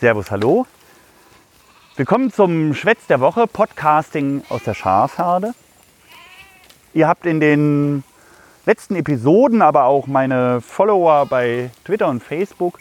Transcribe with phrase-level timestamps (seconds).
[0.00, 0.66] Servus, hallo.
[1.96, 5.52] Willkommen zum Schwätz der Woche, Podcasting aus der Schafherde.
[6.94, 8.02] Ihr habt in den
[8.64, 12.78] letzten Episoden, aber auch meine Follower bei Twitter und Facebook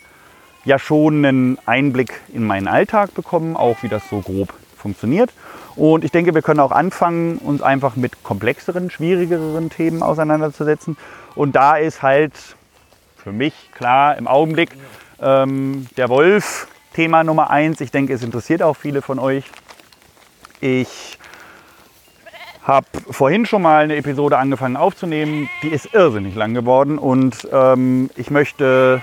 [0.63, 5.33] ja schon einen Einblick in meinen Alltag bekommen, auch wie das so grob funktioniert.
[5.75, 10.95] Und ich denke, wir können auch anfangen, uns einfach mit komplexeren, schwierigeren Themen auseinanderzusetzen.
[11.35, 12.31] Und da ist halt
[13.17, 14.69] für mich klar im Augenblick
[15.21, 17.81] ähm, der Wolf Thema Nummer eins.
[17.81, 19.45] Ich denke, es interessiert auch viele von euch.
[20.61, 21.17] Ich
[22.63, 25.49] habe vorhin schon mal eine Episode angefangen aufzunehmen.
[25.63, 29.01] Die ist irrsinnig lang geworden und ähm, ich möchte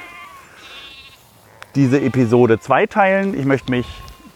[1.74, 3.38] diese Episode zweiteilen.
[3.38, 3.86] Ich möchte mich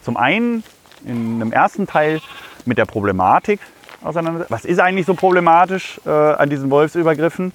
[0.03, 0.65] zum einen
[1.05, 2.21] in einem ersten Teil
[2.65, 3.61] mit der Problematik
[4.03, 4.53] auseinandersetzen.
[4.53, 7.53] Was ist eigentlich so problematisch äh, an diesen Wolfsübergriffen?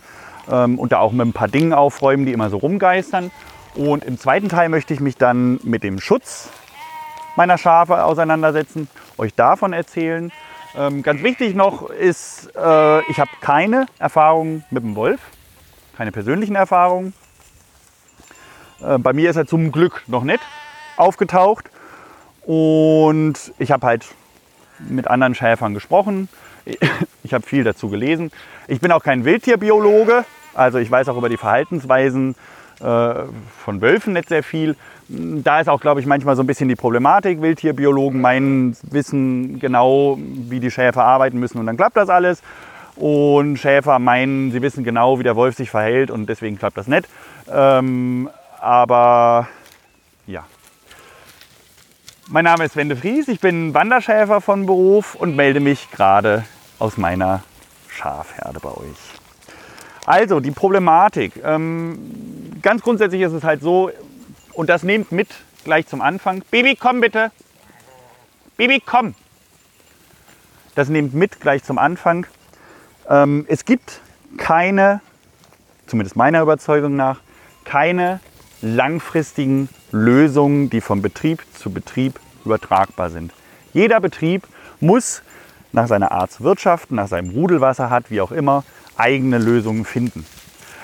[0.50, 3.31] Ähm, und da auch mit ein paar Dingen aufräumen, die immer so rumgeistern.
[3.76, 6.50] Und im zweiten Teil möchte ich mich dann mit dem Schutz
[7.36, 10.32] meiner Schafe auseinandersetzen, euch davon erzählen.
[10.78, 15.20] Ähm, ganz wichtig noch ist, äh, ich habe keine Erfahrung mit dem Wolf,
[15.98, 17.14] keine persönlichen Erfahrungen.
[18.82, 20.42] Äh, bei mir ist er zum Glück noch nicht
[20.95, 21.70] aufgetaucht.
[22.45, 24.06] Und ich habe halt
[24.80, 26.30] mit anderen Schäfern gesprochen.
[27.23, 28.32] Ich habe viel dazu gelesen.
[28.67, 32.36] Ich bin auch kein Wildtierbiologe, also ich weiß auch über die Verhaltensweisen
[32.80, 34.76] von Wölfen nicht sehr viel.
[35.08, 37.42] Da ist auch, glaube ich, manchmal so ein bisschen die Problematik.
[37.42, 42.42] Wildtierbiologen meinen, wissen genau, wie die Schäfer arbeiten müssen und dann klappt das alles.
[42.95, 46.88] Und Schäfer meinen, sie wissen genau, wie der Wolf sich verhält und deswegen klappt das
[46.88, 47.08] nicht.
[47.52, 49.48] Ähm, aber
[50.28, 50.45] ja.
[52.28, 56.44] Mein Name ist Wende Fries, ich bin Wanderschäfer von Beruf und melde mich gerade
[56.80, 57.44] aus meiner
[57.88, 59.14] Schafherde bei euch.
[60.06, 61.34] Also die Problematik.
[61.44, 61.98] Ähm,
[62.61, 63.92] ganz grundsätzlich ist es halt so,
[64.53, 65.30] und das nehmt mit
[65.64, 66.44] gleich zum Anfang.
[66.52, 67.31] Baby, komm bitte.
[68.58, 69.16] Baby, komm.
[70.76, 72.27] Das nehmt mit gleich zum Anfang.
[73.10, 74.02] Ähm, es gibt
[74.38, 75.02] keine,
[75.88, 77.20] zumindest meiner Überzeugung nach,
[77.64, 78.20] keine
[78.61, 83.33] langfristigen Lösungen, die vom Betrieb zu Betrieb übertragbar sind.
[83.73, 84.48] Jeder Betrieb
[84.80, 85.22] muss
[85.72, 88.64] nach seiner Art zu wirtschaften, nach seinem Rudelwasser hat, wie auch immer,
[88.98, 90.26] eigene Lösungen finden.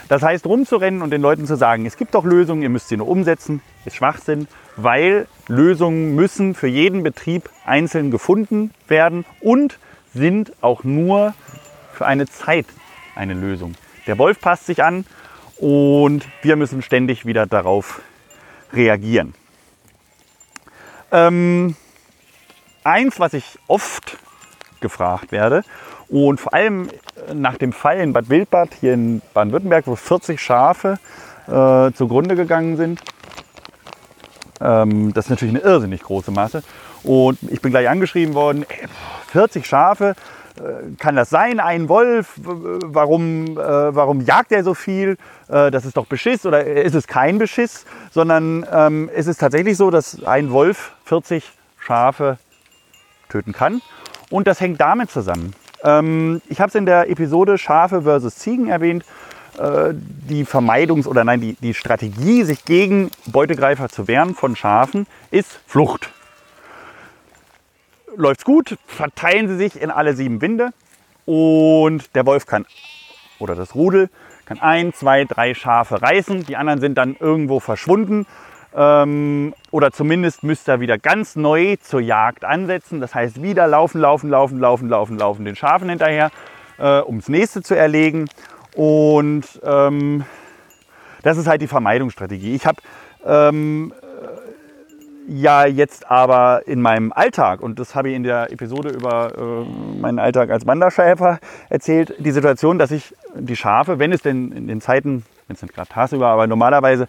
[0.07, 2.97] Das heißt, rumzurennen und den Leuten zu sagen, es gibt doch Lösungen, ihr müsst sie
[2.97, 9.79] nur umsetzen, ist Schwachsinn, weil Lösungen müssen für jeden Betrieb einzeln gefunden werden und
[10.13, 11.33] sind auch nur
[11.93, 12.65] für eine Zeit
[13.15, 13.75] eine Lösung.
[14.05, 15.05] Der Wolf passt sich an
[15.57, 18.01] und wir müssen ständig wieder darauf
[18.73, 19.33] reagieren.
[21.13, 21.75] Ähm,
[22.83, 24.17] eins, was ich oft
[24.81, 25.63] gefragt werde
[26.11, 26.89] und vor allem
[27.33, 30.99] nach dem Fall in Bad Wildbad hier in Baden-Württemberg, wo 40 Schafe
[31.47, 33.01] äh, zugrunde gegangen sind,
[34.59, 36.63] ähm, das ist natürlich eine irrsinnig große Masse.
[37.03, 38.65] Und ich bin gleich angeschrieben worden,
[39.27, 40.15] 40 Schafe,
[40.57, 42.33] äh, kann das sein, ein Wolf?
[42.35, 45.17] Warum, äh, warum jagt er so viel?
[45.47, 47.85] Äh, das ist doch Beschiss oder ist es kein Beschiss?
[48.11, 52.37] Sondern ähm, es ist tatsächlich so, dass ein Wolf 40 Schafe
[53.29, 53.81] töten kann.
[54.29, 55.53] Und das hängt damit zusammen.
[55.83, 59.03] Ähm, ich habe es in der Episode Schafe versus Ziegen erwähnt.
[59.57, 65.07] Äh, die Vermeidungs- oder nein, die, die Strategie, sich gegen Beutegreifer zu wehren von Schafen,
[65.29, 66.09] ist Flucht.
[68.15, 70.71] Läuft's gut, verteilen sie sich in alle sieben Winde.
[71.25, 72.65] Und der Wolf kann
[73.39, 74.09] oder das Rudel
[74.45, 78.25] kann ein, zwei, drei Schafe reißen, die anderen sind dann irgendwo verschwunden
[78.75, 83.01] ähm, oder zumindest müsste er wieder ganz neu zur Jagd ansetzen.
[83.01, 86.31] Das heißt wieder laufen, laufen, laufen, laufen, laufen, laufen den Schafen hinterher,
[86.77, 88.29] äh, das nächste zu erlegen
[88.75, 90.25] und ähm,
[91.23, 92.55] das ist halt die Vermeidungsstrategie.
[92.55, 92.81] Ich habe
[93.25, 93.93] ähm,
[95.27, 99.99] ja jetzt aber in meinem Alltag, und das habe ich in der Episode über äh,
[99.99, 101.39] meinen Alltag als Wanderschäfer
[101.69, 105.61] erzählt, die Situation, dass ich die Schafe, wenn es denn in den Zeiten, wenn es
[105.61, 107.07] nicht gerade tagsüber, aber normalerweise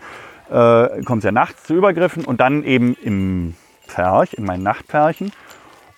[0.53, 3.55] äh, kommt es ja nachts zu Übergriffen und dann eben im
[3.87, 5.32] Pferch, in meinen Nachtpferchen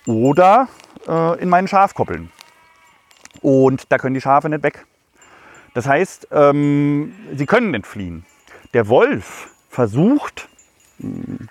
[0.05, 0.67] oder
[1.07, 2.31] äh, in meinen Schafkoppeln.
[3.41, 4.85] Und da können die Schafe nicht weg.
[5.73, 8.25] Das heißt, ähm, sie können nicht fliehen.
[8.73, 10.47] Der Wolf versucht,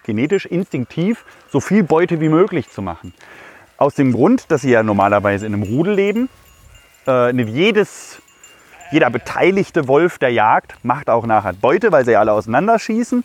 [0.04, 3.12] genetisch instinktiv so viel Beute wie möglich zu machen.
[3.76, 6.28] Aus dem Grund, dass sie ja normalerweise in einem Rudel leben.
[7.06, 8.22] Äh, nicht jedes,
[8.94, 13.24] jeder beteiligte Wolf der Jagd macht auch nachher Beute, weil sie alle auseinanderschießen.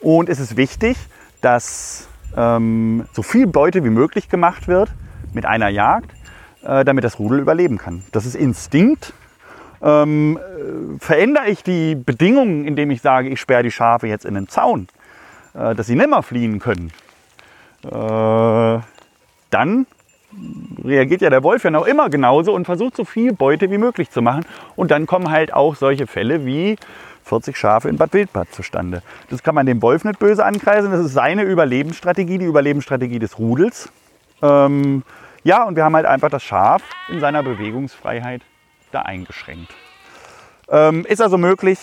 [0.00, 0.96] Und es ist wichtig,
[1.42, 4.88] dass ähm, so viel Beute wie möglich gemacht wird
[5.34, 6.10] mit einer Jagd,
[6.62, 8.02] äh, damit das Rudel überleben kann.
[8.12, 9.12] Das ist Instinkt.
[9.82, 14.32] Ähm, äh, verändere ich die Bedingungen, indem ich sage, ich sperre die Schafe jetzt in
[14.32, 14.88] den Zaun,
[15.52, 16.92] äh, dass sie nimmer fliehen können,
[17.84, 18.80] äh,
[19.50, 19.86] dann
[20.84, 24.10] reagiert ja der Wolf ja noch immer genauso und versucht so viel Beute wie möglich
[24.10, 24.44] zu machen.
[24.76, 26.76] Und dann kommen halt auch solche Fälle wie
[27.24, 29.02] 40 Schafe in Bad Wildbad zustande.
[29.28, 30.90] Das kann man dem Wolf nicht böse ankreisen.
[30.90, 33.90] Das ist seine Überlebensstrategie, die Überlebensstrategie des Rudels.
[34.42, 35.02] Ähm,
[35.42, 38.42] ja, und wir haben halt einfach das Schaf in seiner Bewegungsfreiheit
[38.92, 39.74] da eingeschränkt.
[40.68, 41.78] Ähm, ist also möglich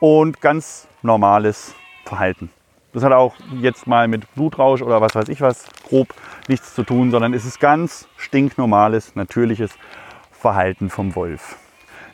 [0.00, 1.74] und ganz normales
[2.04, 2.50] Verhalten.
[2.92, 6.08] Das hat auch jetzt mal mit Blutrausch oder was weiß ich was grob
[6.48, 9.72] nichts zu tun, sondern es ist ganz stinknormales, natürliches
[10.30, 11.56] Verhalten vom Wolf.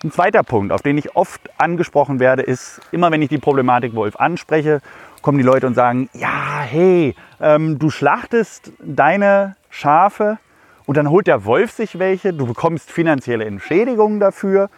[0.04, 3.96] Ein zweiter Punkt, auf den ich oft angesprochen werde, ist, immer wenn ich die Problematik
[3.96, 4.80] Wolf anspreche,
[5.22, 10.38] kommen die Leute und sagen, ja, hey, ähm, du schlachtest deine Schafe
[10.86, 14.70] und dann holt der Wolf sich welche, du bekommst finanzielle Entschädigungen dafür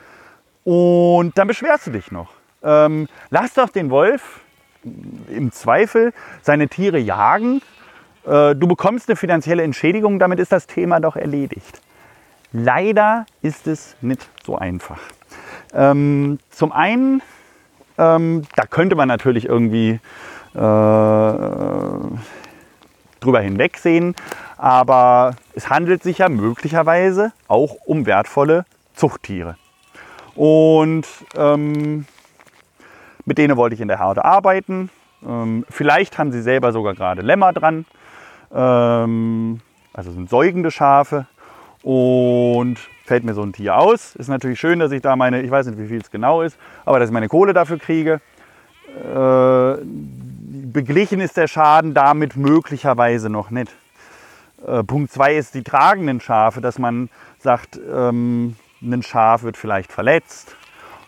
[0.65, 2.31] und dann beschwerst du dich noch.
[2.63, 4.41] Ähm, lass doch den Wolf
[5.29, 6.13] im Zweifel
[6.43, 7.63] seine Tiere jagen.
[8.27, 11.81] Äh, du bekommst eine finanzielle Entschädigung, damit ist das Thema doch erledigt.
[12.53, 14.99] Leider ist es nicht so einfach.
[15.73, 17.23] Ähm, zum einen,
[17.97, 20.01] ähm, da könnte man natürlich irgendwie
[20.55, 20.59] äh,
[23.21, 24.17] drüber hinwegsehen,
[24.57, 29.57] aber es handelt sich ja möglicherweise auch um wertvolle Zuchttiere.
[30.35, 31.07] Und
[31.37, 32.07] ähm,
[33.31, 34.91] mit denen wollte ich in der Herde arbeiten.
[35.25, 37.87] Ähm, vielleicht haben sie selber sogar gerade Lämmer dran.
[38.53, 39.61] Ähm,
[39.93, 41.27] also sind säugende Schafe.
[41.85, 44.17] Und fällt mir so ein Tier aus.
[44.17, 46.59] Ist natürlich schön, dass ich da meine, ich weiß nicht, wie viel es genau ist,
[46.85, 48.21] aber dass ich meine Kohle dafür kriege.
[48.99, 53.71] Äh, beglichen ist der Schaden damit möglicherweise noch nicht.
[54.67, 59.93] Äh, Punkt 2 ist die tragenden Schafe, dass man sagt, ähm, ein Schaf wird vielleicht
[59.93, 60.57] verletzt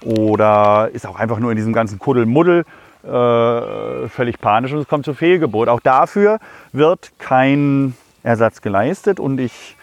[0.04, 2.64] oder ist auch einfach nur in diesem ganzen Kuddelmuddel
[3.04, 5.68] äh, völlig panisch und es kommt zur Fehlgeburt.
[5.68, 6.38] Auch dafür
[6.72, 9.76] wird kein Ersatz geleistet und ich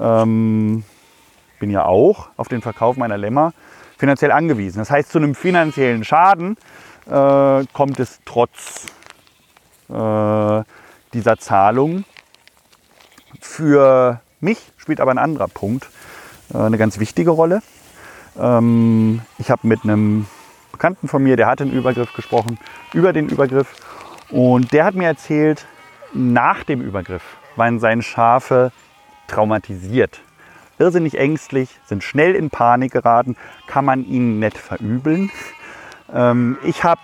[0.00, 0.84] ähm,
[1.58, 3.52] bin ja auch auf den Verkauf meiner Lämmer
[3.98, 4.78] finanziell angewiesen.
[4.78, 6.56] Das heißt, zu einem finanziellen Schaden
[7.06, 8.86] äh, kommt es trotz
[9.88, 10.62] äh,
[11.12, 12.04] dieser Zahlung.
[13.40, 15.88] Für mich spielt aber ein anderer Punkt
[16.52, 17.62] äh, eine ganz wichtige Rolle.
[18.38, 20.26] Ähm, ich habe mit einem
[20.72, 22.58] Bekannten von mir, der hat den Übergriff gesprochen,
[22.92, 23.74] über den Übergriff.
[24.30, 25.66] Und der hat mir erzählt,
[26.14, 27.22] nach dem Übergriff
[27.56, 28.72] waren seine Schafe
[29.28, 30.20] traumatisiert.
[30.78, 33.36] Irrsinnig ängstlich, sind schnell in Panik geraten,
[33.66, 35.30] kann man ihnen nicht verübeln.
[36.12, 37.00] Ähm, ich habe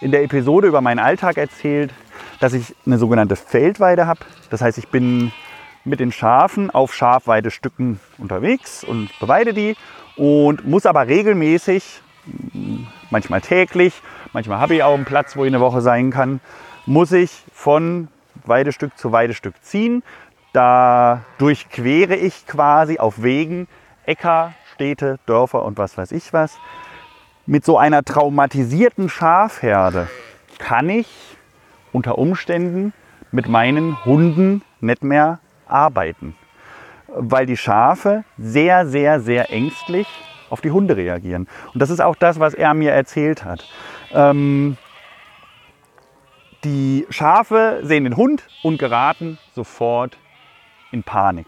[0.00, 1.92] in der Episode über meinen Alltag erzählt,
[2.40, 4.20] dass ich eine sogenannte Feldweide habe.
[4.50, 5.32] Das heißt, ich bin
[5.88, 9.76] mit den Schafen auf Schafweidestücken unterwegs und beweide die
[10.16, 12.02] und muss aber regelmäßig,
[13.10, 14.02] manchmal täglich,
[14.32, 16.40] manchmal habe ich auch einen Platz, wo ich eine Woche sein kann,
[16.86, 18.08] muss ich von
[18.44, 20.02] Weidestück zu Weidestück ziehen.
[20.52, 23.68] Da durchquere ich quasi auf Wegen
[24.06, 26.58] Äcker, Städte, Dörfer und was weiß ich was.
[27.46, 30.08] Mit so einer traumatisierten Schafherde
[30.58, 31.08] kann ich
[31.92, 32.92] unter Umständen
[33.30, 35.38] mit meinen Hunden nicht mehr
[35.70, 36.34] arbeiten
[37.08, 40.06] weil die Schafe sehr, sehr, sehr ängstlich
[40.50, 41.48] auf die Hunde reagieren.
[41.72, 43.66] Und das ist auch das, was er mir erzählt hat.
[44.12, 44.76] Ähm,
[46.64, 50.16] die Schafe sehen den Hund und geraten sofort
[50.90, 51.46] in Panik.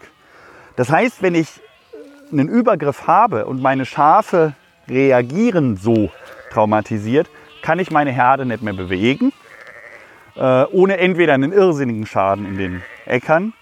[0.75, 1.61] Das heißt, wenn ich
[2.31, 4.53] einen Übergriff habe und meine Schafe
[4.87, 6.11] reagieren so
[6.51, 7.29] traumatisiert,
[7.61, 9.33] kann ich meine Herde nicht mehr bewegen,
[10.35, 13.53] äh, ohne entweder einen irrsinnigen Schaden in den Äckern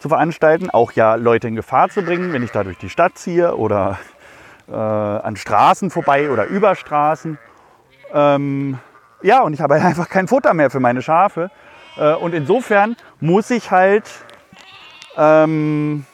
[0.00, 3.18] zu veranstalten, auch ja Leute in Gefahr zu bringen, wenn ich da durch die Stadt
[3.18, 3.98] ziehe oder
[4.68, 7.38] äh, an Straßen vorbei oder über Straßen.
[8.12, 8.78] Ähm,
[9.22, 11.50] ja, und ich habe einfach kein Futter mehr für meine Schafe.
[11.96, 14.10] Äh, und insofern muss ich halt
[15.16, 16.06] ähm,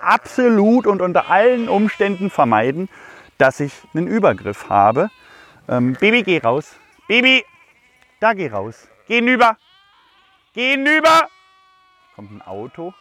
[0.00, 2.88] absolut und unter allen Umständen vermeiden,
[3.36, 5.10] dass ich einen Übergriff habe.
[5.68, 6.76] Ähm, Baby, geh raus.
[7.08, 7.44] Baby,
[8.20, 8.88] da geh raus.
[9.06, 9.56] Geh hinüber.
[10.54, 11.28] Geh hinüber.
[12.16, 12.94] Kommt ein Auto.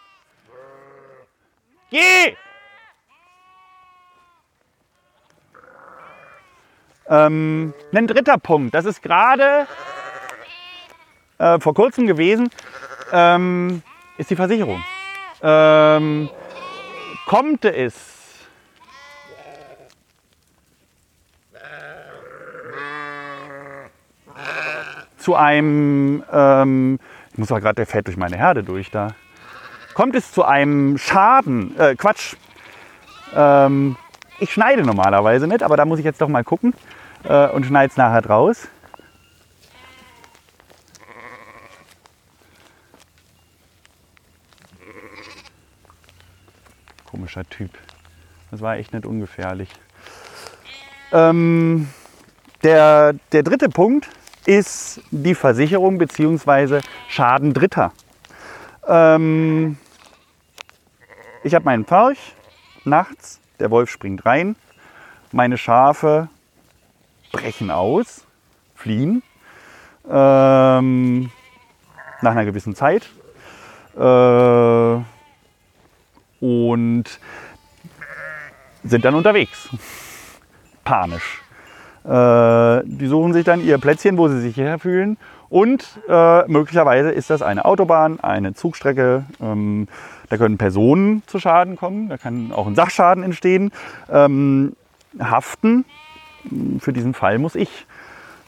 [1.90, 2.36] Geh!
[7.10, 9.66] Ähm, ein dritter Punkt, das ist gerade
[11.38, 12.50] äh, vor kurzem gewesen,
[13.14, 13.82] ähm,
[14.18, 14.84] ist die Versicherung.
[15.42, 16.30] Ähm,
[17.26, 18.18] kommt es
[25.18, 27.00] zu einem, ähm,
[27.32, 29.16] ich muss mal gerade, der fährt durch meine Herde durch da
[29.98, 32.36] kommt es zu einem Schaden, äh, Quatsch,
[33.36, 33.96] ähm,
[34.40, 36.76] ich schneide normalerweise nicht, aber da muss ich jetzt doch mal gucken
[37.24, 38.68] äh, und schneide es nachher draus.
[47.10, 47.72] Komischer Typ.
[48.52, 49.72] Das war echt nicht ungefährlich.
[51.12, 51.90] Ähm,
[52.62, 54.08] der, der dritte Punkt
[54.46, 56.82] ist die Versicherung bzw.
[57.08, 57.94] Schaden Dritter.
[58.88, 59.78] Ähm,
[61.48, 62.36] ich habe meinen Pferch
[62.84, 64.56] nachts, der Wolf springt rein,
[65.32, 66.30] meine Schafe
[67.32, 68.26] brechen aus,
[68.76, 69.24] fliehen
[70.10, 71.32] ähm,
[72.22, 73.10] nach einer gewissen Zeit.
[73.98, 75.02] Äh,
[76.40, 77.06] und
[78.84, 79.70] sind dann unterwegs.
[80.84, 81.42] Panisch.
[82.04, 85.18] Äh, die suchen sich dann ihr Plätzchen, wo sie sich sicher fühlen.
[85.50, 89.24] Und äh, möglicherweise ist das eine Autobahn, eine Zugstrecke.
[89.42, 89.88] Ähm,
[90.30, 93.72] da können Personen zu Schaden kommen, da kann auch ein Sachschaden entstehen.
[94.10, 94.74] Ähm,
[95.20, 95.86] haften,
[96.80, 97.86] für diesen Fall muss ich.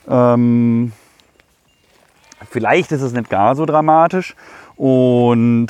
[0.08, 0.92] Ähm,
[2.50, 4.36] vielleicht ist es nicht gar so dramatisch
[4.76, 5.68] und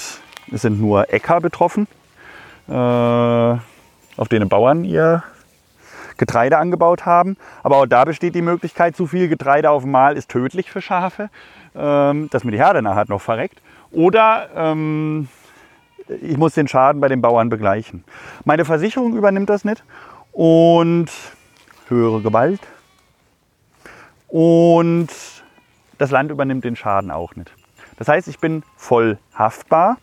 [0.52, 1.88] es sind nur Äcker betroffen,
[2.68, 5.24] äh, auf denen Bauern ihr
[6.20, 7.38] Getreide angebaut haben.
[7.64, 11.32] Aber auch da besteht die Möglichkeit, zu viel Getreide auf einmal ist tödlich für Schafe,
[11.76, 13.60] ähm, dass mir die Herde nachher noch verreckt.
[13.92, 15.28] Oder ähm,
[16.22, 18.04] ich muss den Schaden bei den Bauern begleichen.
[18.46, 19.84] Meine Versicherung übernimmt das nicht
[20.32, 21.10] und
[21.88, 22.62] höhere Gewalt.
[24.28, 25.10] Und
[25.98, 27.52] das Land übernimmt den Schaden auch nicht.
[27.98, 29.98] Das heißt, ich bin voll haftbar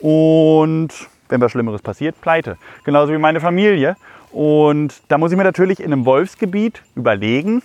[0.00, 0.88] und
[1.28, 2.56] wenn was Schlimmeres passiert, pleite.
[2.84, 3.96] Genauso wie meine Familie.
[4.32, 7.62] Und da muss ich mir natürlich in einem Wolfsgebiet überlegen,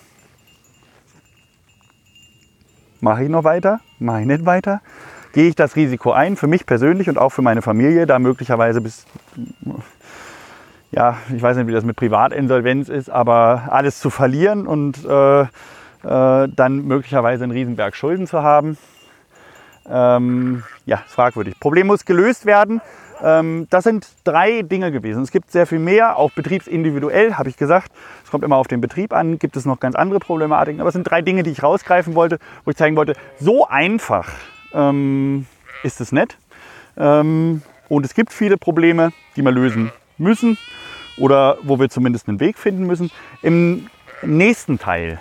[3.01, 4.81] mache ich noch weiter, mache ich nicht weiter,
[5.33, 8.81] gehe ich das Risiko ein, für mich persönlich und auch für meine Familie, da möglicherweise
[8.81, 9.05] bis,
[10.91, 15.41] ja, ich weiß nicht, wie das mit Privatinsolvenz ist, aber alles zu verlieren und äh,
[15.41, 15.47] äh,
[16.03, 18.77] dann möglicherweise einen Riesenberg Schulden zu haben.
[19.87, 21.59] Ähm, ja, ist fragwürdig.
[21.59, 22.81] Problem muss gelöst werden.
[23.23, 25.23] Ähm, das sind drei Dinge gewesen.
[25.23, 27.91] Es gibt sehr viel mehr, auch betriebsindividuell, habe ich gesagt.
[28.23, 30.81] Es kommt immer auf den Betrieb an, gibt es noch ganz andere Problematiken.
[30.81, 34.31] Aber es sind drei Dinge, die ich rausgreifen wollte, wo ich zeigen wollte, so einfach
[34.73, 35.45] ähm,
[35.83, 36.37] ist es nicht.
[36.97, 40.57] Ähm, und es gibt viele Probleme, die wir lösen müssen
[41.17, 43.11] oder wo wir zumindest einen Weg finden müssen.
[43.41, 43.87] Im
[44.21, 45.19] nächsten Teil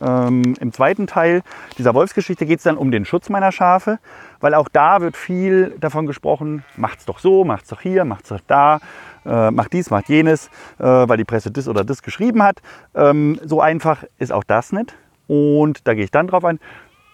[0.00, 1.42] ähm, Im zweiten Teil
[1.78, 3.98] dieser Wolfsgeschichte geht es dann um den Schutz meiner Schafe,
[4.40, 8.40] weil auch da wird viel davon gesprochen, macht's doch so, macht's doch hier, macht's doch
[8.46, 8.80] da,
[9.24, 10.48] äh, macht dies, macht jenes,
[10.78, 12.60] äh, weil die Presse das oder das geschrieben hat.
[12.94, 14.94] Ähm, so einfach ist auch das nicht.
[15.26, 16.60] Und da gehe ich dann drauf ein.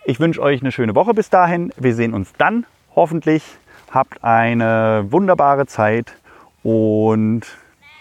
[0.04, 1.72] Ich wünsche euch eine schöne Woche bis dahin.
[1.76, 3.44] Wir sehen uns dann hoffentlich.
[3.90, 6.14] Habt eine wunderbare Zeit
[6.62, 7.42] und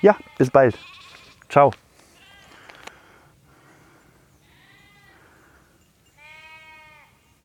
[0.01, 0.77] ja, bis bald.
[1.50, 1.71] Ciao.